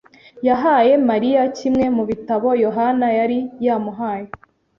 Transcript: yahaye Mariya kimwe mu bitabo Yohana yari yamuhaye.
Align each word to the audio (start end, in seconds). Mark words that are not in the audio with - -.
yahaye 0.47 0.93
Mariya 1.09 1.41
kimwe 1.57 1.85
mu 1.95 2.03
bitabo 2.09 2.47
Yohana 2.63 3.07
yari 3.17 3.39
yamuhaye. 3.65 4.27